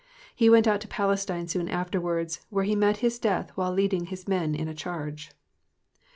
[0.35, 4.27] He went out to Palestine soon afterwards, where he met his death while leading his
[4.27, 5.29] men in a charge.